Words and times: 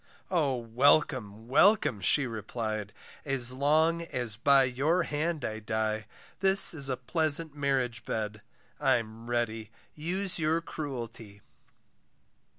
O 0.31 0.55
welcome, 0.55 1.47
welcome, 1.47 2.01
she 2.01 2.25
replied, 2.25 2.91
As 3.23 3.53
long 3.53 4.01
as 4.01 4.35
by 4.35 4.63
your 4.63 5.03
hand 5.03 5.45
I 5.45 5.59
die, 5.59 6.07
This 6.39 6.73
is 6.73 6.89
a 6.89 6.97
pleasant 6.97 7.55
marriage 7.55 8.03
bed, 8.03 8.41
I'm 8.79 9.29
ready, 9.29 9.69
use 9.93 10.39
your 10.39 10.59
cruelty. 10.59 11.41